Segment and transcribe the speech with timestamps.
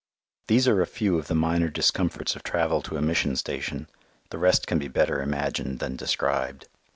[0.47, 3.87] These are a few of the minor discomforts of travel to a mission station;
[4.31, 6.67] the rest can be better imagined than described.